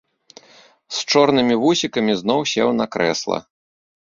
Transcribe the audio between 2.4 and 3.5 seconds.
сеў на крэсла.